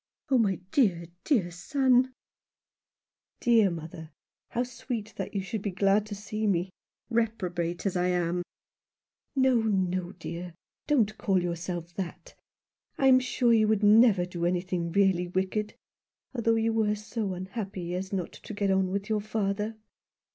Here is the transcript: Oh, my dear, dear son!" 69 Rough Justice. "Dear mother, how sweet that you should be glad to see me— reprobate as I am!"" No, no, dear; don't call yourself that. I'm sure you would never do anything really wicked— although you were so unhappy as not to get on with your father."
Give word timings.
Oh, 0.31 0.39
my 0.39 0.55
dear, 0.71 1.05
dear 1.25 1.51
son!" 1.51 2.05
69 2.07 2.07
Rough 2.07 2.07
Justice. 2.07 2.15
"Dear 3.41 3.69
mother, 3.69 4.11
how 4.49 4.63
sweet 4.63 5.13
that 5.17 5.35
you 5.35 5.41
should 5.43 5.61
be 5.61 5.69
glad 5.69 6.07
to 6.07 6.15
see 6.15 6.47
me— 6.47 6.71
reprobate 7.11 7.85
as 7.85 7.95
I 7.95 8.07
am!"" 8.07 8.41
No, 9.35 9.57
no, 9.61 10.13
dear; 10.13 10.55
don't 10.87 11.15
call 11.19 11.43
yourself 11.43 11.93
that. 11.97 12.33
I'm 12.97 13.19
sure 13.19 13.53
you 13.53 13.67
would 13.67 13.83
never 13.83 14.25
do 14.25 14.43
anything 14.43 14.91
really 14.91 15.27
wicked— 15.27 15.75
although 16.33 16.55
you 16.55 16.73
were 16.73 16.95
so 16.95 17.33
unhappy 17.35 17.93
as 17.93 18.11
not 18.11 18.31
to 18.33 18.55
get 18.55 18.71
on 18.71 18.89
with 18.89 19.07
your 19.07 19.21
father." 19.21 19.77